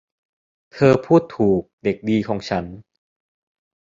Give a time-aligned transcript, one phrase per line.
[0.73, 2.65] เธอพูดถูก เด็กดีของฉัน